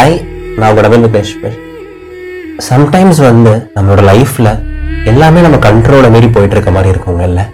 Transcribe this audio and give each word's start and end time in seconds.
Hi 0.00 0.14
நான் 0.58 0.70
உங்களோட 0.70 0.88
வந்து 0.92 1.08
பேசுவேன் 1.14 1.56
சம்டைம்ஸ் 2.68 3.18
வந்து 3.26 3.52
நம்மளோட 3.74 4.02
லைஃப்பில் 4.08 4.48
எல்லாமே 5.10 5.40
நம்ம 5.46 5.56
கண்ட்ரோலை 5.66 6.08
மீறி 6.14 6.28
போயிட்டு 6.36 6.56
இருக்க 6.56 6.70
மாதிரி 6.76 6.92
இருக்குங்கல்ல 6.92 7.26
இல்லை? 7.30 7.44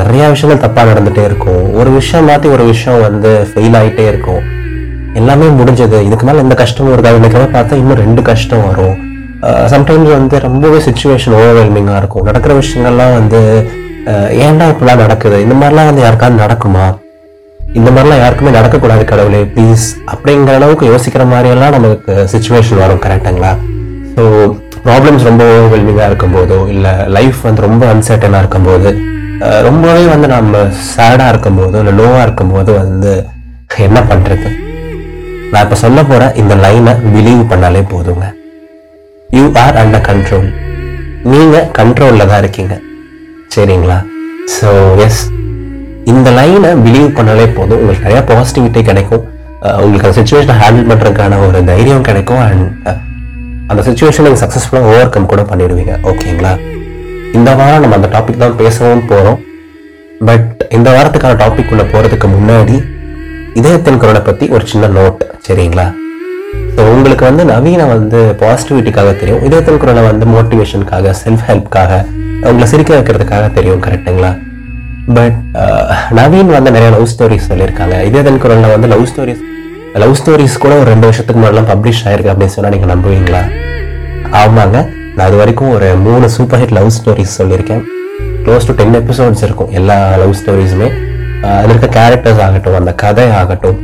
நிறைய 0.00 0.24
விஷயங்கள் 0.32 0.62
தப்பாக 0.64 0.90
நடந்துகிட்டே 0.90 1.24
இருக்கும். 1.28 1.62
ஒரு 1.80 1.92
விஷயம் 1.98 2.26
மாற்றி 2.30 2.50
ஒரு 2.56 2.66
விஷயம் 2.72 3.00
வந்து 3.06 3.30
ஃபெயில் 3.50 3.78
ஆகிட்டே 3.80 4.06
இருக்கும். 4.12 4.42
எல்லாமே 5.20 5.52
முடிஞ்சது. 5.60 6.00
இதுக்கு 6.08 6.28
மேலே 6.30 6.44
எந்த 6.46 6.58
கஷ்டமும் 6.62 6.94
இருக்காது 6.96 7.20
இன்னைக்கு 7.22 7.46
பார்த்தா 7.56 7.80
இன்னும் 7.82 8.02
ரெண்டு 8.04 8.24
கஷ்டம் 8.32 8.66
வரும். 8.68 8.98
சம்டைம்ஸ் 9.74 10.12
வந்து 10.18 10.44
ரொம்பவே 10.48 10.80
சுச்சுவேஷன் 10.90 11.38
ஓவர்வெல்மிங்காக 11.40 12.02
இருக்கும். 12.04 12.28
நடக்கிற 12.30 12.54
விஷயங்கள்லாம் 12.62 13.16
வந்து 13.20 13.42
ஏன்டா 14.46 14.68
இப்படிலாம் 14.74 15.04
நடக்குது? 15.06 15.40
இந்த 15.46 15.56
மாதிரிலாம் 15.62 15.90
வந்து 15.92 16.06
யாருக்காவது 16.08 16.44
நடக்குமா? 16.46 16.86
இந்த 17.78 17.88
மாதிரிலாம் 17.94 18.22
யாருக்குமே 18.22 18.52
நடக்கக்கூடாது 18.58 19.04
கடவுளே 19.10 19.40
ப்ளீஸ் 19.54 19.84
அப்படிங்கிற 20.12 20.52
அளவுக்கு 20.58 20.90
யோசிக்கிற 20.92 21.24
மாதிரியெல்லாம் 21.32 21.74
நமக்கு 21.76 22.14
சுச்சுவேஷன் 22.32 22.82
வரும் 22.84 23.02
கரெக்டுங்களா 23.04 23.52
ஸோ 24.14 24.22
ப்ராப்ளம்ஸ் 24.86 25.28
ரொம்ப 25.28 25.44
ஓவர்வெல்மிங்காக 25.56 26.08
இருக்கும்போதோ 26.10 26.58
இல்லை 26.74 26.92
லைஃப் 27.16 27.40
வந்து 27.48 27.66
ரொம்ப 27.66 27.84
அன்சர்டனாக 27.94 28.42
இருக்கும்போது 28.44 28.90
ரொம்பவே 29.68 30.04
வந்து 30.12 30.28
நம்ம 30.34 30.60
சேடாக 30.92 31.32
இருக்கும்போதோ 31.32 31.78
இல்லை 31.82 31.94
லோவாக 32.00 32.22
இருக்கும்போது 32.22 32.70
வந்து 32.82 33.12
என்ன 33.86 34.00
பண்ணுறது 34.10 34.48
நான் 35.52 35.64
இப்போ 35.64 35.76
சொல்ல 35.82 36.00
போகிற 36.02 36.24
இந்த 36.40 36.54
லைனை 36.62 36.92
பிலீவ் 37.12 37.42
பண்ணாலே 37.50 37.82
போதுங்க. 37.92 38.26
யூ 39.36 39.44
ஆர் 39.62 39.76
அண்டர் 39.82 40.06
கண்ட்ரோல் 40.08 40.48
நீங்கள் 41.32 41.68
கண்ட்ரோலில் 41.78 42.28
தான் 42.30 42.40
இருக்கீங்க. 42.42 42.74
சரிங்களா? 43.54 43.98
ஸோ 44.56 44.70
எஸ் 45.06 45.20
இந்த 46.12 46.28
லைனை 46.38 46.70
பிலீவ் 46.84 47.08
பண்ணாலே 47.18 47.46
போதும். 47.56 47.78
உங்களுக்கு 47.82 48.06
நிறைய 48.06 48.20
பாசிட்டிவிட்டி 48.30 48.80
கிடைக்கும். 48.88 49.24
உங்களுக்கு 49.84 50.06
அந்த 50.06 50.16
சுச்சுவேஷனை 50.18 50.54
ஹேண்டில் 50.62 50.88
பண்ணுறதுக்கான 50.90 51.38
ஒரு 51.46 51.60
தைரியம் 51.70 52.04
கிடைக்கும். 52.08 52.42
அண்ட் 52.48 52.66
அந்த 53.70 53.80
சுச்சுவேஷனை 53.88 54.24
நீங்கள் 54.26 54.42
சக்ஸஸ்ஃபுல்லாக 54.42 54.90
ஓவர் 54.92 55.12
கம் 55.14 55.30
கூட 55.32 55.42
பண்ணிடுவீங்க. 55.50 55.94
ஓகேங்களா 56.10 56.52
இந்த 57.38 57.50
வாரம் 57.60 57.82
நம்ம 57.84 57.96
அந்த 57.98 58.08
டாபிக் 58.14 58.42
தான் 58.44 58.58
பேசவும் 58.62 59.06
போகிறோம் 59.10 59.38
பட் 60.28 60.60
இந்த 60.76 60.88
வாரத்துக்கான 60.96 61.38
டாபிக் 61.42 61.72
உள்ள 61.74 61.84
போகிறதுக்கு 61.92 62.28
முன்னாடி 62.36 62.76
இதயத்தின் 63.60 64.00
குரலை 64.02 64.22
பற்றி 64.28 64.44
ஒரு 64.56 64.64
சின்ன 64.72 64.86
நோட் 64.98 65.20
சரிங்களா? 65.46 65.86
ஸோ 66.76 66.82
உங்களுக்கு 66.94 67.24
வந்து 67.30 67.42
நவீன 67.52 67.84
வந்து 67.94 68.20
பாசிட்டிவிட்டிக்காக 68.42 69.10
தெரியும். 69.20 69.42
இதயத்தின் 69.48 69.82
குரலை 69.82 70.02
வந்து 70.10 70.26
மோட்டிவேஷனுக்காக 70.34 71.14
செல்ஃப் 71.22 71.46
ஹெல்ப்காக 71.50 71.92
உங்களை 72.48 72.66
சிரிக்க 72.72 72.92
வைக்கிறதுக்காக 72.96 73.46
தெரியும் 73.58 73.84
கரெக்டுங்களா 73.86 74.32
பட் 75.16 75.36
uh, 75.62 75.82
நவீன் 76.18 76.48
வந்து 76.54 76.70
நிறைய 76.76 76.90
லவ் 76.94 77.10
ஸ்டோரிஸ் 77.12 77.48
சொல்லியிருக்காங்க. 77.50 77.96
இதே 78.08 78.20
குரலில் 78.44 78.72
வந்து 78.74 78.88
லவ் 78.92 79.04
ஸ்டோரிஸ் 79.10 79.42
லவ் 80.02 80.14
ஸ்டோரிஸ் 80.20 80.56
கூட 80.62 80.72
ஒரு 80.80 80.88
ரெண்டு 80.92 81.06
வருஷத்துக்கு 81.08 81.38
முன்னாடிலாம் 81.40 81.68
பப்ளிஷ் 81.72 82.02
ஆயிருக்கு 82.06 82.32
அப்படின்னு 82.32 82.54
சொன்னால் 82.54 82.74
நீங்கள் 82.74 82.92
நம்புவீங்களா? 82.92 83.42
ஆமாங்க. 84.42 84.76
நான் 85.16 85.26
அது 85.28 85.36
வரைக்கும் 85.40 85.70
ஒரு 85.76 85.88
மூணு 86.06 86.26
சூப்பர் 86.36 86.60
ஹிட் 86.62 86.74
லவ் 86.78 86.90
ஸ்டோரிஸ் 86.98 87.36
சொல்லியிருக்கேன். 87.40 87.82
க்ளோஸ் 88.44 88.68
டு 88.68 88.76
டென் 88.80 88.98
எபிசோட்ஸ் 89.02 89.44
இருக்கும் 89.48 89.70
எல்லா 89.80 89.98
லவ் 90.22 90.34
ஸ்டோரிஸுமே 90.40 90.90
அதில் 91.56 91.72
இருக்க 91.74 91.88
கேரக்டர்ஸ் 92.00 92.44
ஆகட்டும் 92.48 92.78
அந்த 92.82 92.94
கதை 93.04 93.28
ஆகட்டும். 93.40 93.78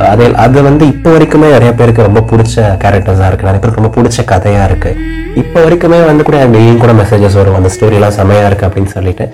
Uh, 0.00 0.08
அதே 0.12 0.26
அது 0.44 0.58
வந்து 0.70 0.84
இப்போ 0.92 1.10
வரைக்குமே 1.16 1.48
நிறைய 1.56 1.72
பேருக்கு 1.80 2.08
ரொம்ப 2.10 2.22
பிடிச்ச 2.30 2.54
கேரக்டர்ஸாக 2.84 3.28
இருக்குது 3.30 3.50
நிறைய 3.50 3.60
பேருக்கு 3.62 3.82
ரொம்ப 3.82 3.94
பிடிச்ச 3.96 4.24
கதையாக 4.34 4.68
இருக்குது 4.70 5.00
இப்போ 5.42 5.58
வரைக்குமே 5.66 5.98
வந்து 6.10 6.24
கூட 6.28 6.38
டெய்லியும் 6.44 6.84
கூட 6.84 6.94
மெசேஜஸ் 7.02 7.40
வரும். 7.40 7.58
அந்த 7.60 7.72
ஸ்டோரிலாம் 7.76 8.16
செமையாக 8.20 8.48
இருக்குது 8.50 8.68
அப்படின்னு 8.70 8.94
சொல்லிட்டு. 8.98 9.26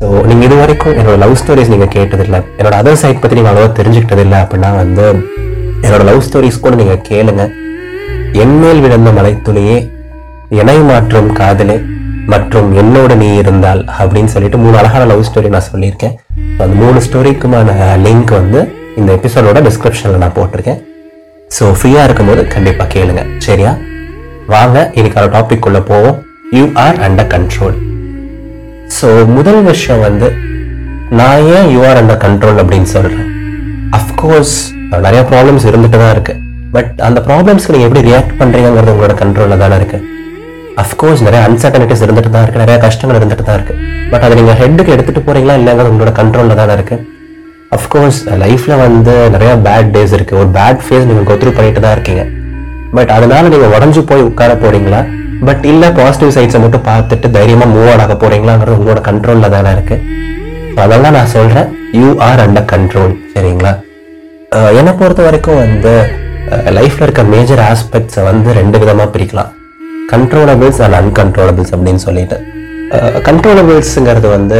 ஸோ 0.00 0.06
நீங்கள் 0.28 0.46
இது 0.48 0.56
வரைக்கும் 0.60 0.96
என்னோட 1.00 1.16
லவ் 1.24 1.38
ஸ்டோரிஸ் 1.40 1.72
நீங்கள் 1.72 1.92
கேட்டதில்லை. 1.96 2.40
என்னோட 2.58 2.74
அதர் 2.80 3.00
சைட் 3.02 3.20
பற்றி 3.22 3.36
நீங்கள் 3.38 3.52
அவ்வளோவா 3.52 3.72
தெரிஞ்சுக்கிட்டதில்லை 3.78 4.38
அப்படின்னா 4.44 4.70
வந்து 4.82 5.04
என்னோட 5.84 6.02
லவ் 6.10 6.24
ஸ்டோரிஸ் 6.26 6.62
கூட 6.64 6.74
நீங்கள் 6.80 7.04
கேளுங்க. 7.10 7.44
என்மேல் 8.42 8.82
விழுந்த 8.84 9.10
மலைத்துளியே 9.18 9.76
இணை 10.60 10.78
மாற்றும் 10.90 11.30
காதலே 11.40 11.76
மற்றும் 12.32 12.68
என்னோட 12.80 13.12
நீ 13.22 13.28
இருந்தால் 13.42 13.82
அப்படின்னு 14.00 14.32
சொல்லிட்டு 14.34 14.58
மூணு 14.64 14.76
அழகான 14.80 15.02
லவ் 15.12 15.26
ஸ்டோரி 15.28 15.48
நான் 15.54 15.68
சொல்லியிருக்கேன். 15.70 16.14
அந்த 16.64 16.74
மூணு 16.82 16.98
ஸ்டோரிக்குமான 17.06 17.70
லிங்க் 18.04 18.32
வந்து 18.40 18.60
இந்த 19.00 19.10
எபிசோடோட 19.18 19.60
டிஸ்கிரிப்ஷனில் 19.68 20.22
நான் 20.24 20.36
போட்டிருக்கேன். 20.38 20.80
ஸோ 21.56 21.64
ஃப்ரீயாக 21.78 22.06
இருக்கும்போது 22.08 22.42
கண்டிப்பாக 22.54 22.88
கேளுங்க. 22.94 23.22
சரியா? 23.46 23.72
வாங்க 24.54 24.78
இன்னைக்கான 24.98 25.32
டாபிக் 25.36 25.66
உள்ள 25.70 25.80
போவோம். 25.90 26.16
You 26.56 26.64
are 26.84 26.98
under 27.08 27.32
control 27.34 27.76
so 28.90 29.08
முதல் 29.28 29.62
விஷயம் 29.62 30.00
வந்து 30.00 30.28
நான் 31.10 31.46
ஏன் 31.56 31.68
யூ 31.72 31.80
ஆர் 31.80 31.98
அண்டர் 32.00 32.22
கண்ட்ரோல் 32.24 32.60
அப்படின்னு 32.62 32.88
சொல்கிறேன் 32.94 33.28
அஃப்கோர்ஸ் 33.92 34.54
நிறைய 35.04 35.22
ப்ராப்ளம்ஸ் 35.30 35.68
இருந்துட்டு 35.70 35.98
தான் 35.98 36.14
இருக்குது 36.16 36.40
பட் 36.70 36.92
அந்த 37.00 37.18
ப்ராப்ளம்ஸ்க்கு 37.20 37.74
நீங்கள் 37.74 37.88
எப்படி 37.88 38.02
ரியாக்ட் 38.08 38.36
பண்ணுறீங்கிறது 38.38 38.92
உங்களோட 38.94 39.14
கண்ட்ரோலில் 39.14 39.58
தானே 39.58 39.76
இருக்குது 39.76 40.12
அஃப்கோர்ஸ் 40.76 41.22
நிறைய 41.22 41.40
அன்சர்டனிட்டிஸ் 41.48 42.04
இருந்துட்டு 42.06 42.30
தான் 42.30 42.44
இருக்குது 42.44 42.64
நிறைய 42.64 42.78
கஷ்டங்கள் 42.78 43.18
இருந்துட்டு 43.18 43.44
தான் 43.44 43.58
இருக்குது 43.58 43.80
பட் 44.12 44.20
அதை 44.20 44.36
நீங்கள் 44.36 44.58
ஹெட்டுக்கு 44.60 44.94
எடுத்துகிட்டு 44.94 45.26
போகிறீங்களா 45.26 45.54
இல்லைங்கிறது 45.54 45.92
உங்களோட 45.92 46.12
கண்ட்ரோலில் 46.12 46.54
தானே 46.54 46.72
இருக்குது 46.72 47.02
அஃப்கோர்ஸ் 47.72 48.18
லைஃப்பில் 48.38 48.82
வந்து 48.84 49.14
நிறைய 49.30 49.52
பேட் 49.66 49.92
டேஸ் 49.94 50.12
இருக்குது 50.12 50.40
ஒரு 50.40 50.48
பேட் 50.48 50.82
ஃபேஸ் 50.86 51.06
நீங்கள் 51.06 51.28
கொத்ரூ 51.30 51.50
பண்ணிட்டு 51.50 51.80
தான் 51.80 51.92
இருக்கீங்க. 51.92 52.24
பட் 52.92 53.08
அதனால 53.08 53.48
நீங்கள் 53.48 53.72
உடஞ்சு 53.76 54.00
போய் 54.00 54.22
உட்கார 54.22 54.52
போகிறீங்களா 54.54 55.00
பட் 55.46 55.64
இல்லை 55.70 55.88
பாசிட்டிவ் 55.98 56.34
சைட்ஸை 56.36 56.60
மட்டும் 56.64 56.86
பார்த்துட்டு 56.90 57.26
தைரியமாக 57.36 57.72
மூவ் 57.74 57.88
ஆன் 57.92 58.02
ஆக 58.04 58.14
போகிறீங்களாங்கிறது 58.22 58.78
உங்களோட 58.78 59.00
கண்ட்ரோலில் 59.08 59.54
தானே 59.54 59.70
இருக்குது 59.76 60.22
அதெல்லாம் 60.82 61.16
நான் 61.16 61.32
சொல்கிறேன் 61.36 61.68
யூ 62.00 62.08
ஆர் 62.28 62.42
அண்டர் 62.44 62.68
கண்ட்ரோல் 62.72 63.12
சரிங்களா? 63.34 63.72
என்னை 64.78 64.92
பொறுத்த 65.00 65.22
வரைக்கும் 65.26 65.60
வந்து 65.64 65.92
லைஃப்பில் 66.78 67.06
இருக்க 67.06 67.22
மேஜர் 67.34 67.62
ஆஸ்பெக்ட்ஸை 67.70 68.22
வந்து 68.30 68.48
ரெண்டு 68.58 68.76
விதமாக 68.82 69.08
பிரிக்கலாம். 69.14 69.52
கண்ட்ரோலபிள்ஸ் 70.12 70.80
அண்ட் 70.86 70.98
அன்கண்ட்ரோலபிள்ஸ் 71.00 71.72
அப்படின்னு 71.76 72.02
சொல்லிட்டு. 72.06 72.36
கண்ட்ரோலபிள்ஸுங்கிறது 73.28 74.28
வந்து 74.36 74.58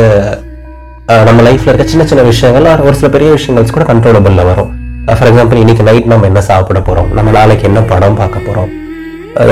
நம்ம 1.28 1.40
லைஃப்பில் 1.48 1.70
இருக்க 1.72 1.86
சின்ன 1.92 2.06
சின்ன 2.12 2.22
விஷயங்கள் 2.30 2.86
ஒரு 2.86 2.96
சில 3.00 3.10
பெரிய 3.16 3.30
விஷயங்கள் 3.36 3.76
கூட 3.76 3.86
கண்ட்ரோலபிளில் 3.92 4.48
வரும். 4.50 4.70
ஃபார் 5.16 5.28
எக்ஸாம்பிள் 5.30 5.62
இன்னைக்கு 5.64 5.86
நைட் 5.90 6.10
நம்ம 6.12 6.26
என்ன 6.30 6.42
சாப்பிட 6.50 6.80
போகிறோம் 6.88 7.10
நம்ம 7.18 7.30
நாளைக்கு 7.38 7.68
என்ன 7.70 7.80
படம் 7.92 8.18
பார்க்க 8.22 8.46
போகிறோம் 8.46 8.70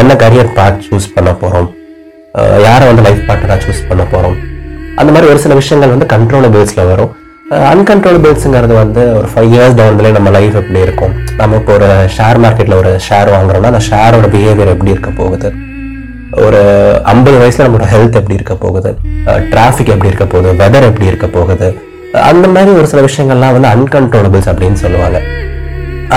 என்ன 0.03 0.15
கரியர் 0.23 0.51
பார்ட் 0.57 0.83
சூஸ் 0.89 1.07
பண்ண 1.15 1.31
போகிறோம் 1.43 1.69
யாரை 2.67 2.85
வந்து 2.89 3.03
லைஃப் 3.07 3.23
பார்ட்னராக 3.29 3.61
சூஸ் 3.67 3.81
பண்ண 3.89 4.03
போகிறோம் 4.13 4.37
அந்த 5.01 5.11
மாதிரி 5.13 5.31
ஒரு 5.33 5.41
சில 5.45 5.55
விஷயங்கள் 5.61 5.93
வந்து 5.95 6.07
கண்ட்ரோலபிள்ஸ்ல 6.15 6.83
வரும். 6.91 7.13
அன்கண்ட்ரோலபிள்ஸுங்கிறது 7.73 8.75
வந்து 8.81 9.03
ஒரு 9.19 9.29
ஃபைவ் 9.33 9.51
இயர்ஸ் 9.55 9.77
டவுன்லேயே 9.79 10.13
நம்ம 10.17 10.31
லைஃப் 10.37 10.55
எப்படி 10.61 10.81
இருக்கும்? 10.87 11.13
நம்ம 11.41 11.57
இப்போ 11.61 11.73
ஒரு 11.79 11.89
ஷேர் 12.17 12.41
மார்க்கெட்டில் 12.45 12.77
ஒரு 12.83 12.93
ஷேர் 13.09 13.31
வாங்குறோம்னா 13.35 13.71
அந்த 13.73 13.83
ஷேரோட 13.91 14.29
பிஹேவியர் 14.35 14.73
எப்படி 14.75 14.91
இருக்க 14.91 15.11
போகுது? 15.21 15.51
ஒரு 16.45 16.61
ஐம்பது 17.15 17.39
வயசில் 17.39 17.65
நம்மளோட 17.67 17.89
ஹெல்த் 17.95 18.19
எப்படி 18.21 18.39
இருக்க 18.41 18.55
போகுது? 18.65 18.93
டிராஃபிக் 19.53 19.93
எப்படி 19.95 20.11
இருக்க 20.13 20.27
போகுது? 20.35 20.53
வெதர் 20.65 20.89
எப்படி 20.91 21.07
இருக்க 21.07 21.27
போகுது? 21.39 21.71
அந்த 22.31 22.47
மாதிரி 22.49 22.71
ஒரு 22.81 22.87
சில 22.93 23.03
விஷயங்கள்லாம் 23.09 23.57
வந்து 23.57 23.73
அன்கண்ட்ரோலபிள்ஸ் 23.75 24.51
அப்படின்னு 24.53 24.81
சொல்லுவாங்க. 24.85 25.21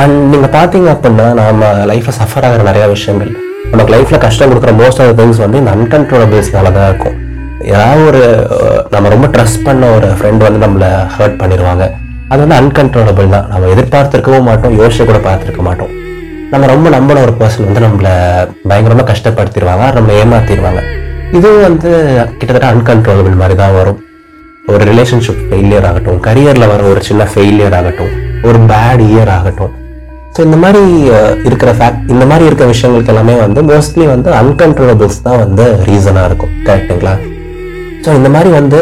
அண்ட் 0.02 0.22
நீங்கள் 0.34 0.54
பார்த்தீங்க 0.60 0.88
அப்படின்னா 0.96 1.28
நம்ம 1.42 1.66
லைஃப்பை 1.92 2.14
சஃபர் 2.22 2.46
ஆகிற 2.48 2.64
நிறையா 2.72 2.88
விஷயங்கள். 2.96 3.34
நமக்கு 3.72 3.94
லைஃப்பில் 3.94 4.24
கஷ்டம் 4.26 4.50
கொடுக்குற 4.52 4.74
மோஸ்ட் 4.82 5.02
ஆஃப் 5.04 5.16
திங்ஸ் 5.20 5.42
வந்து 5.44 5.60
இந்த 5.62 5.72
அன்கண்ட்ரோலபிள்ஸ்னால 5.78 6.72
தான் 6.78 6.88
இருக்கும். 6.90 7.16
ஏதாவது 7.74 8.02
ஒரு 8.10 8.24
நம்ம 8.94 9.10
ரொம்ப 9.16 9.28
ட்ரஸ்ட் 9.36 9.64
பண்ண 9.68 9.90
ஒரு 9.98 10.08
ஃப்ரெண்ட் 10.18 10.46
வந்து 10.48 10.60
நம்மள 10.66 10.88
ஹர்ட் 11.18 11.38
பண்ணிடுவாங்க. 11.42 11.86
அது 12.32 12.40
வந்து 12.44 12.58
அன்கண்ட்ரோலபிள் 12.62 13.34
தான். 13.36 13.48
நம்ம 13.54 13.70
எதிர்பார்த்துருக்கவும் 13.76 14.48
மாட்டோம் 14.50 14.78
யோசிச்சு 14.82 15.06
கூட 15.12 15.20
பார்த்துருக்க 15.28 15.64
மாட்டோம். 15.70 15.94
நம்ம 16.52 16.68
ரொம்ப 16.74 16.88
நம்பின 16.96 17.22
ஒரு 17.28 17.34
பர்சன் 17.40 17.68
வந்து 17.68 17.86
நம்மள 17.86 18.10
பயங்கரமாக 18.72 19.08
கஷ்டப்படுத்திடுவாங்க 19.12 19.86
நம்ம 19.98 20.12
ஏமாத்திடுவாங்க. 20.22 20.82
இதுவும் 21.38 21.66
வந்து 21.68 21.92
கிட்டத்தட்ட 22.40 22.68
அன்கண்ட்ரோலபிள் 22.74 23.40
மாதிரி 23.42 23.58
தான் 23.64 23.78
வரும். 23.80 24.00
ஒரு 24.74 24.84
ரிலேஷன்ஷிப் 24.92 25.42
ஃபெயிலியர் 25.50 25.88
ஆகட்டும் 25.90 26.22
கரியரில் 26.28 26.72
வர 26.74 26.84
ஒரு 26.92 27.02
சின்ன 27.10 27.24
ஃபெயிலியர் 27.32 27.76
ஆகட்டும் 27.80 28.14
ஒரு 28.50 28.60
பேட் 28.72 29.04
இயர் 29.10 29.32
ஆகட்டும் 29.38 29.74
ஸோ 30.36 30.42
இந்த 30.48 30.58
மாதிரி 30.64 30.82
இருக்கிற 31.48 31.70
ஃபேக்ட் 31.78 32.10
இந்த 32.14 32.24
மாதிரி 32.30 32.46
இருக்கிற 32.50 32.66
விஷயங்களுக்கு 32.72 33.12
எல்லாமே 33.14 33.36
வந்து 33.44 33.60
மோஸ்ட்லி 33.70 34.06
வந்து 34.14 34.30
அன்கண்ட்ரோலபிள்ஸ் 34.40 35.20
தான் 35.28 35.40
வந்து 35.44 35.66
ரீசனாக 35.88 36.28
இருக்கும். 36.30 36.52
கரெக்டுங்களா 36.68 37.14
ஸோ 38.06 38.10
இந்த 38.20 38.30
மாதிரி 38.34 38.50
வந்து 38.58 38.80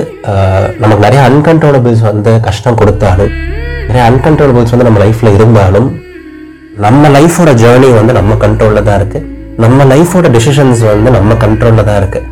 நமக்கு 0.83 1.03
நிறைய 1.05 1.21
அன்கண்ட்ரோலபிள்ஸ் 1.29 2.01
வந்து 2.09 2.31
கஷ்டம் 2.47 2.79
கொடுத்தாலும் 2.79 3.33
நிறைய 3.89 4.03
அன்கண்ட்ரோலபிள்ஸ் 4.11 4.73
வந்து 4.73 4.87
நம்ம 4.89 5.01
லைஃப்பில் 5.05 5.35
இருந்தாலும் 5.37 5.89
நம்ம 6.85 7.09
லைஃபோட 7.17 7.51
ஜேர்னி 7.63 7.89
வந்து 7.99 8.13
நம்ம 8.19 8.37
கண்ட்ரோலில் 8.45 8.85
தான் 8.87 8.97
இருக்குது 9.01 9.27
நம்ம 9.63 9.85
லைஃபோட 9.93 10.27
டெசிஷன்ஸ் 10.37 10.81
வந்து 10.93 11.09
நம்ம 11.17 11.37
கண்ட்ரோலில் 11.43 11.87
தான் 11.89 11.99
இருக்குது 12.01 12.29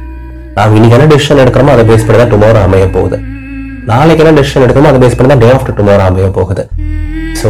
நாம் 0.56 0.76
இன்றைக்கி 0.78 0.96
என்ன 0.98 1.10
டெசிஷன் 1.14 1.42
எடுக்கிறோமோ 1.44 1.74
அதை 1.76 1.84
பேஸ் 1.92 2.06
பண்ணி 2.08 2.20
தான் 2.22 2.32
டுமாரோ 2.34 2.62
அமைய 2.68 2.88
போகுது. 2.96 3.18
நாளைக்கு 3.92 4.24
என்ன 4.24 4.34
டெசிஷன் 4.40 4.64
எடுக்கிறோமோ 4.66 4.90
அதை 4.92 5.00
பேஸ் 5.04 5.16
பண்ணி 5.20 5.32
தான் 5.34 5.44
டே 5.44 5.52
ஆஃப்டர் 5.58 5.78
டுமாரோ 5.80 6.04
அமைய 6.10 6.30
போகுது. 6.40 6.64
ஸோ 7.42 7.50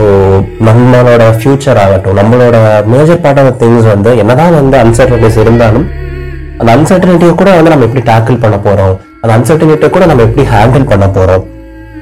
நம்மளோட 0.67 1.23
ஃபியூச்சர் 1.37 1.79
ஆகட்டும் 1.83 2.19
நம்மளோட 2.19 2.57
மேஜர் 2.91 3.23
பார்ட் 3.23 3.41
ஆஃப் 3.41 3.57
திங்ஸ் 3.61 3.87
வந்து 3.93 4.11
என்னதான் 4.21 4.57
வந்து 4.59 4.77
அன்சர்டனிட்டிஸ் 4.83 5.39
இருந்தாலும் 5.43 5.87
அந்த 6.59 6.69
அன்சர்டனிட்டியை 6.75 7.33
கூட 7.35 7.49
வந்து 7.55 7.73
நம்ம 7.73 7.87
எப்படி 7.87 8.03
டேக்கிள் 8.09 8.43
பண்ண 8.43 8.57
போகிறோம் 8.59 8.93
அந்த 9.21 9.31
அன்சர்டனிட்டியை 9.37 9.89
கூட 9.89 10.05
நம்ம 10.05 10.23
எப்படி 10.27 10.43
ஹேண்டில் 10.53 10.91
பண்ண 10.91 11.05
போகிறோம் 11.09 11.43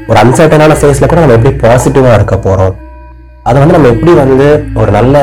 ஒரு 0.10 0.20
அன்சர்டனான 0.24 0.76
ஃபேஸில் 0.80 1.10
கூட 1.10 1.22
நம்ம 1.22 1.38
எப்படி 1.38 1.54
பாசிட்டிவாக 1.64 2.18
இருக்க 2.20 2.36
போகிறோம் 2.40 2.76
அதை 3.44 3.58
வந்து 3.62 3.76
நம்ம 3.78 3.88
எப்படி 3.88 4.14
வந்து 4.16 4.48
ஒரு 4.76 4.92
நல்ல 4.92 5.18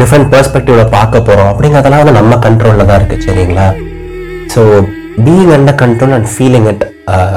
டிஃப்ரெண்ட் 0.00 0.30
பெர்ஸ்பெக்டிவ்ல 0.32 0.84
பார்க்க 0.88 1.20
போகிறோம் 1.20 1.50
அப்படிங்கிறதெல்லாம் 1.50 2.02
வந்து 2.02 2.18
நம்ம 2.20 2.38
கண்ட்ரோலில் 2.46 2.86
தான் 2.86 2.98
இருக்குது 3.00 3.24
சரிங்களா? 3.26 3.66
So 4.54 4.62
being 5.24 5.52
under 5.56 5.78
control 5.82 6.14
and 6.16 6.30
feeling 6.34 6.68
it 6.72 6.84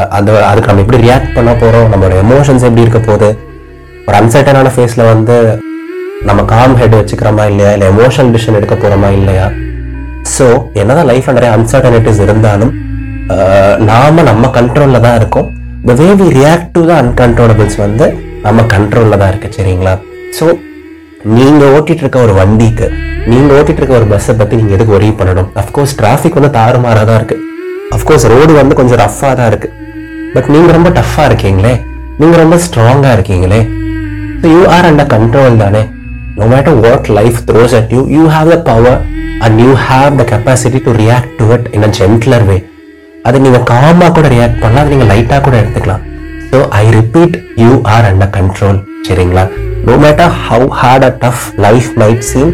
அந்த 0.10 0.30
அதுக்கு 0.50 0.70
நம்ம 0.70 0.84
எப்படி 0.86 1.02
ரியாக்ட் 1.04 1.36
பண்ண 1.36 1.52
போகிறோம் 1.56 1.90
நம்மளோட 1.92 2.16
எமோஷன்ஸ் 2.24 2.66
எப்படி 2.68 2.82
இருக்க 2.82 3.02
போகுது? 3.02 3.30
ஒரு 4.08 4.16
அன்சர்டனான 4.20 4.68
ஃபேஸில் 4.74 5.10
வந்து 5.14 5.36
நம்ம 6.28 6.42
காம் 6.52 6.76
ஹெட் 6.82 6.96
வச்சுக்கிறோமா 6.98 7.44
இல்லையா? 7.52 7.72
இல்லை 7.76 7.88
எமோஷனல் 7.94 8.32
டிசிஷன் 8.36 8.58
எடுக்க 8.60 8.76
போகிறோமா 8.76 9.10
இல்லையா? 9.18 9.48
ஸோ 10.36 10.46
என்னதான் 10.82 11.10
லைஃப்பில் 11.10 11.38
நிறைய 11.38 11.52
அன்சர்டனிட்டிஸ் 11.58 12.22
இருந்தாலும் 12.26 12.72
நாம 13.90 14.24
நம்ம 14.30 14.50
கண்ட்ரோலில் 14.58 15.04
தான் 15.06 15.18
இருக்கோம். 15.20 15.48
The 15.88 15.94
way 16.02 16.08
we 16.22 16.28
react 16.38 16.70
to 16.76 16.82
the 16.90 16.94
uncontrollables 17.04 17.78
வந்து 17.86 18.06
நம்ம 18.46 18.64
கண்ட்ரோலில் 18.74 19.20
தான் 19.22 19.32
இருக்குது 19.34 19.56
சரிங்களா? 19.58 19.94
ஸோ 20.38 20.46
நீங்கள் 21.38 21.72
ஓட்டிகிட்டு 21.76 22.04
இருக்க 22.06 22.20
ஒரு 22.28 22.34
வண்டிக்கு 22.40 22.88
நீங்கள் 23.32 23.56
ஓட்டிகிட்டு 23.58 23.82
இருக்க 23.82 23.96
ஒரு 24.00 24.08
பஸ்ஸை 24.14 24.36
பற்றி 24.42 24.56
நீங்கள் 24.60 24.76
எதுக்கு 24.78 24.96
ஒரே 24.98 25.10
பண்ணணும்? 25.20 25.50
அஃப்கோர்ஸ் 25.62 25.96
டிராஃபிக் 26.02 26.38
வந்து 26.40 26.52
தாறுமாறாக 26.60 27.06
தான் 27.10 27.20
இருக்குது 27.22 27.44
அஃப்கோர்ஸ் 27.98 28.28
ரோடு 28.34 28.54
வந்து 28.62 28.78
கொஞ்சம் 28.80 29.02
ரஃப்பாக 29.04 29.34
தான் 29.40 29.50
இருக்குது 29.52 29.74
பட் 30.36 30.50
நீங்கள் 30.54 30.76
ரொம்ப 30.78 30.90
டஃப்பாக 31.00 31.28
இருக்கீங்களே? 31.32 31.74
நீங்கள் 32.22 32.42
ரொம்ப 32.44 32.58
ஸ்ட்ராங்காக 32.68 33.16
இருக்கீங்களே? 33.18 33.60
So 34.42 34.48
you 34.56 34.64
are 34.78 34.88
under 34.90 35.12
control 35.16 35.62
தானே 35.64 35.84
no 36.40 36.48
matter 36.56 36.80
what 36.86 37.08
life 37.20 37.38
throws 37.50 37.76
at 37.80 37.94
you 37.98 38.02
you 38.18 38.24
have 38.36 38.50
the 38.56 38.58
power 38.72 39.00
and 39.46 39.58
you 39.66 39.72
have 39.90 40.12
the 40.22 40.26
capacity 40.34 40.80
to 40.88 40.92
react 41.04 41.32
to 41.40 41.46
it 41.56 41.68
in 41.78 41.86
a 41.90 41.92
gentler 42.00 42.46
way 42.50 42.58
அதை 43.28 43.38
நீங்கள் 43.46 43.66
காமாக 43.72 44.12
கூட 44.18 44.28
ரியாக்ட் 44.36 44.60
பண்ணலாம் 44.64 44.84
அதை 44.84 44.92
நீங்கள் 44.96 45.12
லைட்டாக 45.14 45.42
கூட 45.48 45.56
எடுத்துக்கலாம். 45.62 46.04
So 46.52 46.58
I 46.82 46.84
repeat 46.98 47.36
you 47.64 47.72
are 47.94 48.06
under 48.10 48.32
control 48.38 48.78
சரிங்களா? 49.08 49.44
No 49.88 49.96
matter 50.04 50.32
how 50.46 50.68
hard 50.82 51.06
a 51.08 51.12
tough 51.24 51.44
life 51.66 51.90
might 52.02 52.24
seem 52.30 52.54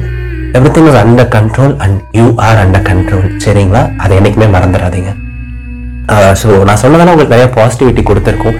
everything 0.76 0.88
is 0.92 0.98
under 1.02 1.30
control 1.36 1.74
and 1.86 2.00
you 2.20 2.26
are 2.48 2.62
under 2.64 2.86
control 2.90 3.28
சரிங்களா? 3.46 3.84
அதை 4.04 4.14
என்றைக்குமே 4.20 4.48
மறந்துடாதீங்க. 4.56 5.12
ஸோ 6.42 6.48
நான் 6.68 6.82
சொன்னதெல்லாம் 6.84 7.14
உங்களுக்கு 7.16 7.36
நிறைய 7.36 7.50
பாசிட்டிவிட்டி 7.60 8.04
கொடுத்துருக்கோம். 8.10 8.58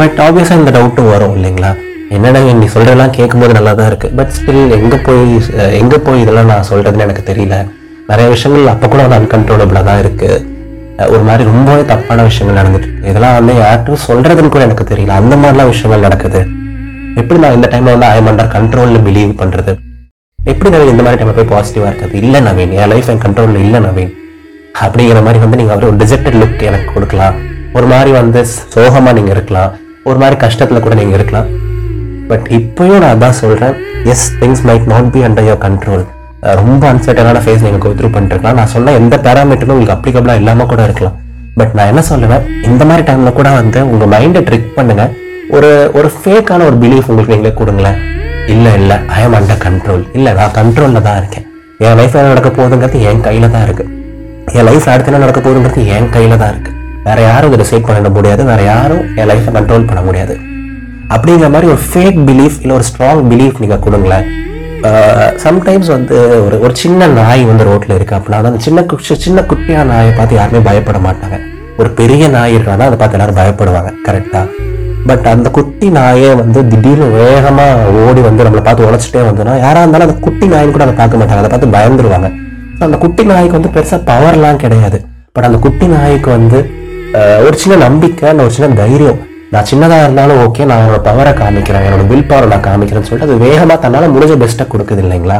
பட் 0.00 0.20
ஆப்வியஸாக 0.26 0.60
இந்த 0.60 0.72
டவுட்டும் 0.76 1.10
வரும் 1.14 1.34
இல்லைங்களா? 1.38 1.72
என்னடா 2.16 2.40
நீ 2.60 2.66
சொல்றதெல்லாம் 2.72 3.12
கேட்கும்போது 3.18 3.52
நல்லா 3.56 3.72
தான் 3.78 3.88
இருக்கு. 3.90 4.08
பட் 4.18 4.32
ஸ்டில் 4.36 4.72
எங்க 4.78 4.96
போய் 5.06 5.20
எங்கே 5.20 5.66
எங்க 5.82 5.96
போய் 6.06 6.22
இதெல்லாம் 6.22 6.50
நான் 6.52 6.66
சொல்றதுன்னு 6.70 7.04
எனக்கு 7.06 7.22
தெரியல. 7.30 7.56
நிறைய 8.08 8.26
விஷயங்கள் 8.32 8.72
அப்போ 8.72 8.86
கூட 8.92 9.02
வந்து 9.04 9.18
அன்கன்ட்ரோலபிளாக 9.18 9.84
தான் 9.90 10.00
இருக்கு. 10.02 10.30
ஒரு 11.14 11.22
மாதிரி 11.28 11.42
ரொம்பவே 11.50 11.82
தப்பான 11.92 12.24
விஷயங்கள் 12.28 12.58
நடந்துட்டு 12.60 12.88
இருக்கு. 12.88 13.08
இதெல்லாம் 13.12 13.36
வந்து 13.38 13.52
யார்ட்டும் 13.62 14.02
சொல்றதுன்னு 14.08 14.52
கூட 14.54 14.64
எனக்கு 14.68 14.84
தெரியல. 14.90 15.14
அந்த 15.20 15.36
மாதிரிலாம் 15.42 15.70
விஷயங்கள் 15.72 16.04
நடக்குது. 16.06 16.40
எப்படி 17.20 17.38
நான் 17.44 17.56
இந்த 17.58 17.68
டைம்ல 17.72 17.94
வந்து 17.94 18.08
ஐ 18.10 18.18
அண்டர் 18.32 18.52
கண்ட்ரோலில் 18.56 19.04
பிலீவ் 19.06 19.32
பண்றது? 19.42 19.72
எப்படி 20.52 20.70
நவீன் 20.74 20.92
இந்த 20.94 21.02
மாதிரி 21.06 21.18
டைம்ல 21.20 21.34
போய் 21.38 21.50
பாசிட்டிவா 21.54 21.88
இருக்குது 21.90 22.20
இல்ல 22.22 22.36
நவீன் 22.48 22.72
என் 22.80 22.90
லைஃப் 22.92 23.10
என் 23.14 23.24
கண்ட்ரோலில் 23.24 23.64
இல்ல 23.66 23.78
நவீன். 23.86 24.12
அப்படிங்கிற 24.84 25.18
மாதிரி 25.26 25.40
வந்து 25.44 25.58
நீங்க 25.60 25.74
ஒரு 25.80 25.96
டிஜெக்டட் 26.02 26.38
லுக் 26.42 26.62
எனக்கு 26.70 26.88
கொடுக்கலாம். 26.94 27.34
ஒரு 27.78 27.86
மாதிரி 27.94 28.12
வந்து 28.20 28.40
சோகமா 28.74 29.12
நீங்க 29.18 29.32
இருக்கலாம். 29.36 29.72
ஒரு 30.10 30.18
மாதிரி 30.22 30.36
கஷ்டத்துல 30.46 30.80
கூட 30.86 30.94
நீங்க 31.00 31.14
இருக்கலாம். 31.20 31.48
பட் 32.32 32.46
இப்பயும் 32.58 33.02
நான் 33.04 33.14
அதான் 33.16 33.38
சொல்றேன். 33.44 33.74
Yes 34.12 34.26
things 34.42 34.64
might 34.68 34.86
not 34.92 35.10
be 35.14 35.22
under 35.28 35.48
your 35.50 35.64
control 35.66 36.04
ரொம்ப 36.60 36.82
அன்சர்டனான 36.92 37.40
ஃபேஸ் 37.44 37.64
நீங்கள் 37.64 37.82
கோத்ரூ 37.84 38.08
பண்ணிருக்கலாம். 38.14 38.56
நான் 38.60 38.70
சொன்ன 38.74 38.92
எந்த 39.00 39.16
பேராமீட்டரும் 39.26 39.74
உங்களுக்கு 39.74 39.96
அப்ளிகபிளா 39.96 40.34
இல்லாம 40.40 40.66
கூட 40.72 40.82
இருக்கலாம். 40.88 41.16
பட் 41.58 41.72
நான் 41.78 41.90
என்ன 41.92 42.02
சொல்லுவேன்? 42.10 42.44
இந்த 42.68 42.82
மாதிரி 42.88 43.02
டைம்ல 43.08 43.32
கூட 43.38 43.48
வந்து 43.58 43.80
உங்க 43.92 44.04
மைண்டை 44.14 44.40
ட்ரிக் 44.48 44.68
பண்ணுங்க. 44.78 45.04
ஒரு 45.56 45.70
ஒரு 45.98 46.08
ஃபேக்கான 46.18 46.66
ஒரு 46.68 46.76
பிலீஃப் 46.82 47.08
உங்களுக்கு 47.10 47.34
நீங்களே 47.34 47.54
கொடுங்களேன். 47.60 47.98
இல்ல 48.52 48.68
இல்ல 48.80 48.92
ஐ 49.16 49.22
எம் 49.26 49.36
அண்டர் 49.38 49.62
கண்ட்ரோல் 49.66 50.04
இல்ல 50.18 50.28
நான் 50.38 50.54
கண்ட்ரோல்ல 50.60 51.02
தான் 51.08 51.18
இருக்கேன். 51.22 51.46
என் 51.86 51.98
லைஃப்ல 51.98 52.20
என்ன 52.20 52.32
நடக்க 52.34 52.50
போகுதுங்கிறது 52.58 53.00
என் 53.10 53.24
கையில 53.26 53.50
தான் 53.56 53.66
இருக்கு. 53.66 53.84
என் 54.58 54.66
லைஃப் 54.70 54.88
அடுத்து 54.92 55.10
என்ன 55.12 55.24
நடக்க 55.24 55.40
போகுதுங்கிறது 55.46 55.84
என் 55.96 56.08
கையில 56.16 56.36
தான் 56.42 56.52
இருக்கு. 56.54 56.72
வேற 57.08 57.20
யாரும் 57.28 57.52
இதை 57.52 57.58
டிசைட் 57.62 57.86
பண்ண 57.90 58.10
முடியாது. 58.16 58.44
வேற 58.52 58.62
யாரும் 58.72 59.04
என் 59.20 59.30
லைஃப்பை 59.32 59.52
கண்ட்ரோல் 59.58 59.88
பண்ண 59.90 60.02
முடியாது. 60.08 60.36
அப்படிங்கிற 61.14 61.50
மாதிரி 61.50 61.66
ஒரு 61.66 61.78
ஃபேக் 61.94 62.24
பிலீஃப் 62.26 62.60
இல்லை 62.60 62.70
ஒரு 62.70 62.84
ஸ்ட்ராங் 62.84 63.32
பிலீஃப் 63.32 63.52
நீங்க 63.58 63.76
கொடுங்களேன். 63.78 64.24
சம்டைம்ஸ் 65.44 65.86
வந்து 65.86 66.44
ஒரு 66.44 66.60
ஒரு 66.60 66.76
சின்ன 66.76 67.06
நாய் 67.06 67.44
வந்து 67.44 67.64
ரோட்ல 67.64 67.94
இருக்கு 67.94 68.14
அப்படின்னா 68.14 68.32
அந்த 68.32 68.52
சின்ன 68.56 68.80
கு- 68.80 69.12
சின்ன 69.12 69.40
குட்டியான 69.40 69.84
நாயை 69.84 70.12
பார்த்து 70.12 70.34
யாருமே 70.34 70.58
பயப்பட 70.58 70.98
மாட்டாங்க. 70.98 71.40
ஒரு 71.78 71.90
பெரிய 71.90 72.28
நாய் 72.28 72.56
இருக்கானா 72.56 72.78
அதை 72.78 72.88
பார்த்து 72.88 73.18
எல்லாரும் 73.18 73.34
பயப்படுவாங்க 73.34 73.92
கரெக்டா 74.08 74.50
பட் 75.06 75.26
அந்த 75.26 75.50
குட்டி 75.50 75.90
நாயே 75.90 76.34
வந்து 76.34 76.68
திடீர்னு 76.68 77.04
வேகமா 77.04 77.84
ஓடி 77.84 78.20
வந்து 78.20 78.44
நம்மளை 78.44 78.62
பார்த்து 78.62 78.84
உழைச்சிட்டே 78.84 79.22
வந்தோம்னா 79.22 79.58
யாரா 79.58 79.78
இருந்தாலும் 79.78 80.08
அந்த 80.08 80.20
குட்டி 80.20 80.46
நாயின்னு 80.46 80.70
கூட 80.70 80.84
அதை 80.84 80.94
பார்க்க 80.94 81.16
மாட்டாங்க 81.16 81.44
அதை 81.44 81.58
பார்த்து 81.58 81.66
பயந்துருவாங்க. 81.66 82.40
So, 82.78 82.90
அந்த 82.90 82.96
குட்டி 82.96 83.24
நாய்க்கு 83.24 83.60
வந்து 83.60 83.80
பெருசா 83.80 84.00
பவர்லாம் 84.00 84.56
கிடையாது. 84.56 85.04
பட் 85.32 85.44
அந்த 85.44 85.58
குட்டி 85.58 85.86
நாய்க்கு 85.86 86.30
வந்து 86.30 86.70
ஒரு 87.12 87.52
சின்ன 87.54 87.78
நம்பிக்கை 87.78 88.32
ஒரு 88.32 88.50
சின்ன 88.50 88.74
தைரியம் 88.74 89.18
நான் 89.52 89.66
சின்னதாக 89.70 90.04
இருந்தாலும் 90.06 90.38
ஓகே 90.44 90.66
நான் 90.68 90.82
என்னோட 90.82 90.98
பவரை 91.06 91.32
காமிக்கிறேன் 91.40 91.82
என்னோட 91.86 92.04
வில் 92.10 92.28
பவரை 92.30 92.46
நான் 92.52 92.66
காமிக்கிறேன்னு 92.66 93.08
சொல்லிட்டு 93.08 93.28
அது 93.28 93.42
வேகமாக 93.46 93.76
தன்னால் 93.82 94.12
முடிஞ்ச 94.14 94.34
பெஸ்ட்டாக 94.42 94.68
கொடுக்குது 94.74 95.02
இல்லைங்களா? 95.04 95.38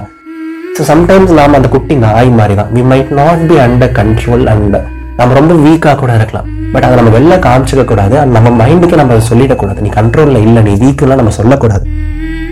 ஸோ 0.76 0.82
சம்டைம்ஸ் 0.90 1.32
நாம 1.38 1.56
அந்த 1.58 1.68
குட்டி 1.74 1.94
நாய் 2.02 2.30
மாதிரி 2.38 2.54
தான் 2.58 2.70
we 2.74 2.82
might 2.90 3.12
not 3.20 3.44
be 3.50 3.56
under 3.66 3.94
control 3.98 4.44
and 4.54 4.76
நம்ம 5.18 5.34
ரொம்ப 5.38 5.54
வீக்காக 5.64 5.94
கூட 6.02 6.12
இருக்கலாம். 6.18 6.46
பட் 6.72 6.84
அதை 6.86 6.94
நம்ம 6.98 7.10
வெளில 7.16 7.34
காமிச்சிக்க 7.46 7.82
கூடாது. 7.90 8.16
நம்ம 8.36 8.50
மைண்டுக்கு 8.60 8.98
நம்ம 9.00 9.14
அதை 9.14 9.24
சொல்லிடக்கூடாது. 9.30 9.80
நீ 9.84 9.90
கண்ட்ரோலில் 9.98 10.44
இல்லை 10.46 10.62
நீ 10.68 10.74
வீக்குலாம் 10.82 11.20
நம்ம 11.20 11.34
சொல்லக்கூடாது. 11.38 11.84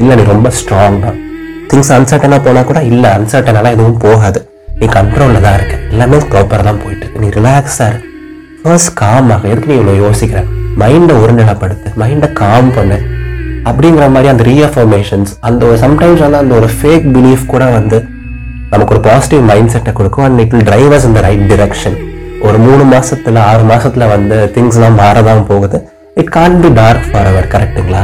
இல்லை 0.02 0.16
நீ 0.20 0.24
ரொம்ப 0.34 0.50
ஸ்ட்ராங் 0.60 0.98
தான். 1.04 1.18
திங்ஸ் 1.72 1.92
அன்சர்டனாக 1.96 2.40
போனால் 2.46 2.68
கூட 2.70 2.80
இல்லை 2.92 3.10
அன்சர்டனாலாம் 3.18 3.76
எதுவும் 3.76 4.00
போகாது. 4.06 4.42
நீ 4.80 4.88
கண்ட்ரோலில் 4.98 5.44
தான் 5.46 5.56
இருக்க. 5.58 5.76
எல்லாமே 5.94 6.20
ப்ராப்பராக 6.30 6.66
தான் 6.70 6.80
போயிட்டு 6.84 7.04
இருக்கு. 7.04 7.22
நீ 7.24 7.30
ரிலாக்ஸாக 7.38 7.90
இரு. 7.92 8.00
ஃபர்ஸ்ட் 8.62 8.94
காமாக 9.02 9.52
எதுக்கு 9.52 9.70
நீ 9.72 9.76
இவ்வளோ 9.80 9.96
யோசிக்கிறேன் 10.06 10.48
மைண்டை 10.82 11.14
ஒருநிலைப்படுத்து 11.22 11.88
மைண்டை 12.02 12.28
காம் 12.42 12.70
பண்ணு 12.76 12.98
அப்படிங்கிற 13.70 14.04
மாதிரி 14.14 14.28
அந்த 14.32 14.44
ரீஅஃபர்மேஷன்ஸ் 14.50 15.32
அந்த 15.48 15.62
ஒரு 15.70 15.78
சம்டைம்ஸ் 15.84 16.22
வந்து 16.26 16.40
அந்த 16.42 16.54
ஒரு 16.60 16.68
ஃபேக் 16.76 17.06
பிலீஃப் 17.16 17.44
கூட 17.52 17.64
வந்து 17.78 17.98
நமக்கு 18.72 18.94
ஒரு 18.94 19.02
பாசிட்டிவ் 19.08 19.42
மைண்ட் 19.50 19.72
செட்டை 19.74 19.92
கொடுக்கும். 19.98 20.24
And 20.26 20.40
it 20.44 20.52
will 20.54 20.68
drive 20.70 20.92
us 20.96 21.06
இந்த 21.10 21.20
ரைட் 21.26 21.44
டிரெக்ஷன் 21.52 21.96
ஒரு 22.46 22.58
மூணு 22.66 22.82
மாசத்துல 22.92 23.40
ஆறு 23.50 23.62
மாசத்துல 23.70 24.04
வந்து 24.14 24.36
திங்ஸ்லாம் 24.54 24.98
மாறதான் 25.02 25.42
போகுது. 25.50 25.78
It 26.20 26.32
can't 26.36 26.58
be 26.62 26.70
dark 26.80 27.08
forever 27.32 27.52
கரெக்ட்டுங்களா 27.54 28.02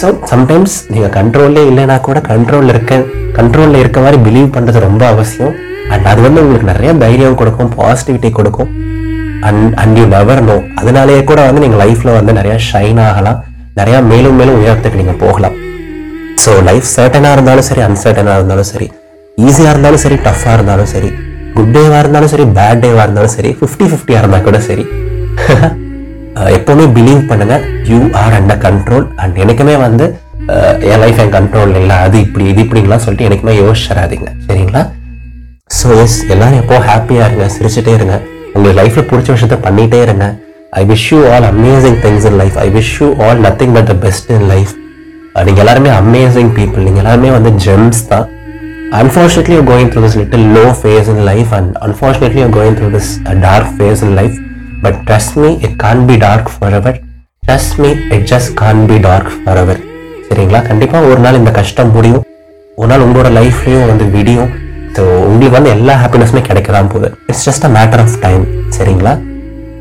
ஸோ 0.00 0.06
சம்டைம்ஸ் 0.32 0.76
நீங்க 0.92 1.08
கண்ட்ரோல்லே 1.16 1.62
இல்லைனா 1.70 1.96
கூட 2.06 2.18
கண்ட்ரோல்ல 2.30 2.72
இருக்க 2.74 2.94
கண்ட்ரோல்ல 3.38 3.80
இருக்க 3.82 3.98
மாதிரி 4.04 4.18
பிலீவ் 4.26 4.48
பண்றது 4.56 4.86
ரொம்ப 4.88 5.02
அவசியம். 5.14 5.54
அண்ட் 5.92 6.06
அது 6.12 6.20
வந்து 6.26 6.42
உங்களுக்கு 6.44 6.70
நிறைய 6.72 6.90
தைரியம் 7.02 7.38
கொடுக்கும் 7.40 7.72
பாசிட்டிவிட்டி 7.78 8.30
கொடுக்கும். 8.38 8.70
And 9.48 9.74
and 9.82 9.98
you 10.00 10.04
never 10.16 10.42
know 10.48 10.56
அதனாலேயே 10.80 11.20
கூட 11.30 11.40
வந்து 11.48 11.62
நீங்கள் 11.64 11.82
லைஃப்பில் 11.84 12.16
வந்து 12.18 12.32
நிறையா 12.38 12.56
ஷைன் 12.70 13.00
ஆகலாம். 13.08 13.38
நிறையா 13.78 14.00
மேலும் 14.10 14.36
மேலும் 14.40 14.58
உயரத்துக்கு 14.60 15.00
நீங்கள் 15.02 15.20
போகலாம். 15.24 15.56
ஸோ 16.42 16.50
லைஃப் 16.68 16.88
சர்டனாக 16.96 17.36
இருந்தாலும் 17.36 17.66
சரி 17.70 17.82
அன்சர்டனாக 17.88 18.38
இருந்தாலும் 18.38 18.68
சரி 18.72 18.88
ஈஸியாக 19.46 19.72
இருந்தாலும் 19.74 20.02
சரி 20.04 20.16
டஃப்பாக 20.26 20.56
இருந்தாலும் 20.58 20.90
சரி 20.94 21.10
குட் 21.56 21.72
டேவாக 21.76 22.00
இருந்தாலும் 22.02 22.32
சரி 22.34 22.44
பேட் 22.58 22.82
டேவாக 22.84 23.04
இருந்தாலும் 23.06 23.34
சரி 23.36 23.50
ஃபிஃப்டி 23.58 23.86
ஃபிஃப்டியாக 23.90 24.22
இருந்தால் 24.22 24.46
கூட 24.48 24.58
சரி. 24.68 24.84
எப்போவுமே 26.58 26.84
பிலீவ் 26.96 27.22
பண்ணுங்கள் 27.30 27.64
you 27.90 27.98
are 28.22 28.34
under 28.38 28.62
control 28.66 29.06
and 29.22 29.36
எனக்குமே 29.44 29.74
வந்து 29.86 30.06
என் 30.92 31.02
லைஃப் 31.04 31.20
என் 31.24 31.34
கண்ட்ரோல் 31.36 31.72
இல்லை 31.80 31.96
அது 32.06 32.16
இப்படி 32.26 32.44
இது 32.52 32.60
இப்படிங்களா 32.64 32.98
சொல்லிட்டு 33.04 33.28
எனக்குமே 33.28 33.54
யோசிச்சிடாதீங்க. 33.62 34.28
சரிங்களா? 34.46 34.82
ஸோ 35.78 35.88
எஸ் 36.04 36.18
எல்லாரும் 36.34 36.60
எப்போ 36.62 36.78
ஹாப்பியாக 36.88 37.28
இருங்க 37.28 37.46
சிரிச்சுட்டே 37.56 37.94
இருங்க. 37.98 38.16
உங்களுக்கு 38.54 38.78
லைஃப்பில் 38.80 39.08
பிடிச்ச 39.10 39.28
விஷயத்த 39.36 39.56
பண்ணிட்டே 39.66 40.00
இருங்க. 40.06 40.26
I 40.80 40.82
wish 40.90 41.06
you 41.12 41.18
all 41.32 41.46
amazing 41.52 41.98
things 42.04 42.26
in 42.30 42.38
life 42.42 42.56
I 42.64 42.68
wish 42.76 42.92
you 43.00 43.08
all 43.24 43.40
nothing 43.46 43.74
but 43.76 43.88
the 43.90 43.94
best 44.06 44.30
in 44.36 44.46
life 44.52 44.72
நீங்கள் 45.46 45.62
எல்லாருமே 45.64 45.90
அமேசிங் 46.02 46.50
பீப்புள் 46.58 46.84
நீங்கள் 46.86 47.02
எல்லாருமே 47.04 47.30
வந்து 47.36 47.50
ஜெம்ஸ் 47.64 48.02
தான். 48.12 48.26
Unfortunately 49.00 49.54
you 49.58 49.62
going 49.70 49.88
through 49.92 50.02
this 50.04 50.18
little 50.20 50.44
low 50.56 50.64
phase 50.80 51.08
in 51.14 51.22
life 51.30 51.52
and 51.58 51.72
unfortunately 51.86 52.42
you 52.44 52.50
going 52.58 52.76
through 52.80 52.90
this 52.96 53.10
dark 53.46 53.72
phase 53.78 54.02
in 54.08 54.14
life 54.20 54.36
but 54.84 55.00
trust 55.08 55.36
me 55.42 55.50
it 55.66 55.76
can't 55.76 56.04
be 56.10 56.16
dark 56.26 56.50
forever 56.80 56.98
trust 57.48 57.74
me 57.82 57.90
it 58.16 58.26
just 58.32 58.52
can't 58.62 58.86
be 58.90 58.98
dark 59.08 59.32
forever 59.64 59.80
சரிங்களா? 60.28 60.60
கண்டிப்பாக 60.68 61.06
ஒரு 61.06 61.20
நாள் 61.24 61.38
இந்த 61.40 61.50
கஷ்டம் 61.50 61.90
முடியும். 61.90 62.22
ஒரு 62.76 62.88
நாள் 62.90 63.02
உங்களோட 63.06 63.28
லைஃப்லையும் 63.38 63.88
வந்து 63.90 64.04
விடியும். 64.14 64.52
ஸோ 64.96 65.02
உங்களுக்கு 65.28 65.56
வந்து 65.58 65.72
எல்லா 65.76 65.94
ஹாப்பினஸுமே 66.02 66.42
கிடைக்கலாம் 66.48 66.90
போகுது. 66.92 67.08
It's 67.30 67.44
just 67.48 67.66
a 67.68 67.70
matter 67.76 68.02
of 68.04 68.18
time 68.24 68.44
சரிங்களா? 68.76 69.12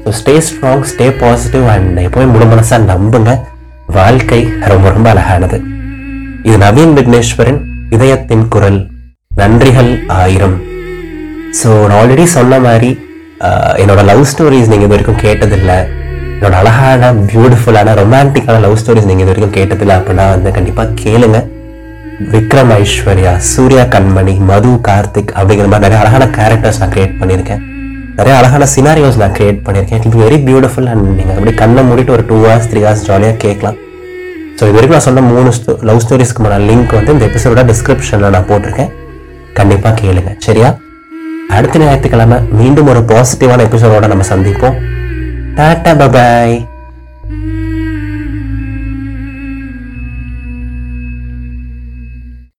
So 0.04 0.12
stay 0.20 0.34
strong 0.48 0.86
stay 0.92 1.08
positive 1.22 1.66
and 1.74 2.00
எப்போயும் 2.08 2.34
முழு 2.36 2.48
மனசாக 2.54 2.82
நம்புங்க. 2.92 3.32
வாழ்க்கை 3.98 4.42
ரொம்ப 4.72 4.86
ரொம்ப 4.96 5.08
அழகானது. 5.14 5.58
இது 6.48 6.58
நவீன் 6.66 6.94
விக்னேஸ்வரன் 6.98 7.60
இதயத்தின் 7.96 8.46
குரல். 8.54 8.80
நன்றிகள் 9.40 9.92
ஆயிரம். 10.22 10.58
ஸோ 11.60 11.70
நான் 11.90 11.98
ஆல்ரெடி 12.02 12.26
சொன்ன 12.38 12.60
மாதிரி 12.68 12.92
என்னோட 13.82 14.02
லவ் 14.10 14.28
ஸ்டோரிஸ் 14.32 14.70
நீங்கள் 14.72 14.88
இது 14.88 14.96
வரைக்கும் 14.96 15.24
கேட்டதில்லை. 15.26 15.78
என்னோட 16.36 16.56
அழகான 16.62 17.12
பியூட்டிஃபுல்லான 17.32 17.94
ரொமான்டிக்கான 18.02 18.60
லவ் 18.66 18.80
ஸ்டோரிஸ் 18.82 19.10
நீங்கள் 19.10 19.26
இது 19.26 19.32
வரைக்கும் 19.32 19.58
கேட்டதில்லை 19.58 19.96
அப்படின்னா 20.00 20.26
வந்து 20.36 20.52
கண்டிப்பாக 20.58 20.96
கேளுங்க. 21.04 21.40
விக்ரம் 22.34 22.72
ஐஸ்வர்யா 22.80 23.32
சூர்யா 23.52 23.84
கண்மணி 23.94 24.34
மது 24.50 24.72
கார்த்திக் 24.88 25.32
அப்படிங்கிற 25.38 25.68
மாதிரி 25.72 25.86
நிறைய 25.86 26.02
அழகான 26.02 26.26
கேரக்டர்ஸ் 26.38 26.80
நான் 26.82 26.92
கிரியேட் 26.96 27.16
பண்ணியிருக்கேன். 27.22 27.62
நிறைய 28.18 28.38
அழகான 28.40 28.68
சினாரியோஸ் 28.74 29.18
நான் 29.22 29.36
கிரியேட் 29.38 29.62
பண்ணியிருக்கேன். 29.66 30.02
இட் 30.08 30.18
வெரி 30.24 30.38
பியூட்டிஃபுல் 30.48 30.90
அண்ட் 30.92 31.06
நீங்கள் 31.20 31.36
அப்படி 31.36 31.54
கண்ணை 31.62 31.84
மூடிட்டு 31.90 32.14
ஒரு 32.16 32.26
டூ 32.32 32.38
ஹவர்ஸ் 32.44 32.68
த்ரீ 32.72 32.82
ஹவர்ஸ் 32.86 33.06
ஜாலியாக 33.08 33.38
கேட்கலாம். 33.46 33.78
ஸோ 34.58 34.64
இது 34.70 34.76
வரைக்கும் 34.78 34.98
நான் 34.98 35.08
சொன்ன 35.08 35.22
மூணு 35.22 35.52
லவ் 35.90 36.02
ஸ்டோரிஸ்க்குமான 36.06 36.60
லிங்க் 36.70 36.94
வந்து 36.98 37.14
இந்த 37.16 37.26
எபிசோட 37.30 37.64
டிஸ்கிரிப்ஷனில் 37.72 38.34
நான் 38.36 38.50
போட்டிருக்கேன். 38.52 38.92
கண்டிப்பாக 39.60 39.96
கேளுங்க. 40.02 40.34
சரியா? 40.48 40.70
அடுத்த 41.50 41.80
ஞாயிற்றுக்கிழமை 41.80 42.38
மீண்டும் 42.60 42.92
ஒரு 42.94 43.00
பாசிட்டிவான 43.14 43.66
எபிசோடோட 43.70 44.08
நம்ம 44.14 44.26
சந்திப்போம். 44.34 44.78
Tata 45.58 45.92
bye bye 46.04 46.56